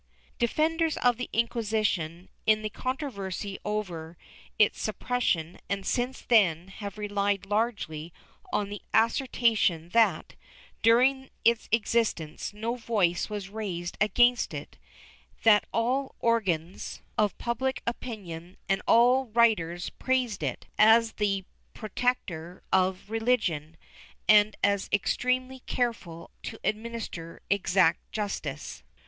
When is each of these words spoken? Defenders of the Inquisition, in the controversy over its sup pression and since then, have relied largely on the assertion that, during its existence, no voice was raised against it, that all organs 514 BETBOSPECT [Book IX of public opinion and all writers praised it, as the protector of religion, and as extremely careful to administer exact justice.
Defenders 0.39 0.97
of 0.97 1.17
the 1.17 1.29
Inquisition, 1.31 2.27
in 2.47 2.63
the 2.63 2.71
controversy 2.71 3.59
over 3.63 4.17
its 4.57 4.81
sup 4.81 4.97
pression 4.97 5.59
and 5.69 5.85
since 5.85 6.21
then, 6.21 6.69
have 6.69 6.97
relied 6.97 7.45
largely 7.45 8.11
on 8.51 8.69
the 8.69 8.81
assertion 8.95 9.89
that, 9.89 10.33
during 10.81 11.29
its 11.45 11.69
existence, 11.71 12.51
no 12.51 12.73
voice 12.77 13.29
was 13.29 13.49
raised 13.49 13.95
against 14.01 14.55
it, 14.55 14.79
that 15.43 15.65
all 15.71 16.15
organs 16.19 17.01
514 17.17 17.35
BETBOSPECT 17.37 17.37
[Book 17.37 17.37
IX 17.37 17.37
of 17.37 17.37
public 17.37 17.83
opinion 17.85 18.57
and 18.67 18.81
all 18.87 19.25
writers 19.27 19.91
praised 19.91 20.41
it, 20.41 20.65
as 20.79 21.11
the 21.11 21.45
protector 21.75 22.63
of 22.73 23.11
religion, 23.11 23.77
and 24.27 24.55
as 24.63 24.89
extremely 24.91 25.59
careful 25.67 26.31
to 26.41 26.57
administer 26.63 27.43
exact 27.51 27.99
justice. 28.11 28.81